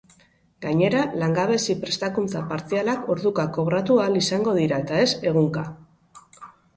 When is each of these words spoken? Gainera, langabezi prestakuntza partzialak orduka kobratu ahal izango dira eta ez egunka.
Gainera, 0.65 1.01
langabezi 1.23 1.75
prestakuntza 1.83 2.41
partzialak 2.53 3.11
orduka 3.15 3.45
kobratu 3.57 3.99
ahal 4.05 4.17
izango 4.23 4.55
dira 4.61 4.81
eta 4.85 5.03
ez 5.03 5.13
egunka. 5.33 5.65